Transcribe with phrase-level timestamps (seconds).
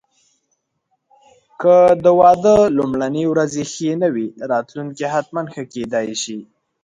[1.61, 6.37] که د واده لومړني ورځې ښې نه وې، راتلونکی حتماً ښه کېدای شي.